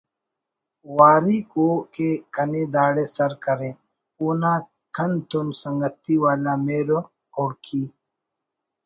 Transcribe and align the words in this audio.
واری 0.97 1.37
کو 1.51 1.67
کہ 1.93 2.09
کنے 2.33 2.63
داڑے 2.73 3.05
سر 3.15 3.31
کرے 3.43 3.71
اونا 4.19 4.53
کن 4.95 5.11
تون 5.29 5.47
سنگتی 5.61 6.15
والا 6.23 6.53
مہر 6.65 6.89
و 6.97 6.99
خڑکی 7.33 7.83